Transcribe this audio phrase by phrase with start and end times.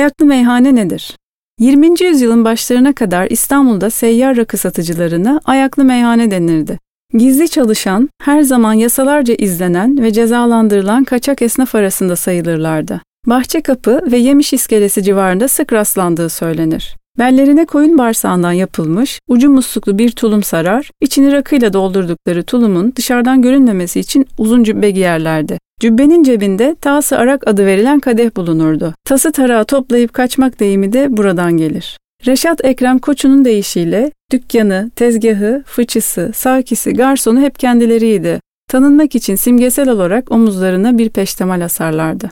[0.00, 1.16] Ayaklı meyhane nedir?
[1.58, 2.04] 20.
[2.04, 6.78] yüzyılın başlarına kadar İstanbul'da seyyar rakı satıcılarına ayaklı meyhane denirdi.
[7.14, 13.00] Gizli çalışan, her zaman yasalarca izlenen ve cezalandırılan kaçak esnaf arasında sayılırlardı.
[13.26, 16.96] Bahçekapı ve Yemiş iskelesi civarında sık rastlandığı söylenir.
[17.18, 24.00] Bellerine koyun bağırsağından yapılmış, ucu musluklu bir tulum sarar, içini rakıyla doldurdukları tulumun dışarıdan görünmemesi
[24.00, 25.58] için uzun cübbe giyerlerdi.
[25.80, 28.94] Cübbenin cebinde tası arak adı verilen kadeh bulunurdu.
[29.04, 31.98] Tası tarağı toplayıp kaçmak deyimi de buradan gelir.
[32.26, 38.40] Reşat Ekrem Koçu'nun deyişiyle dükkanı, tezgahı, fıçısı, sakisi, garsonu hep kendileriydi.
[38.68, 42.28] Tanınmak için simgesel olarak omuzlarına bir peştemal asarlardı.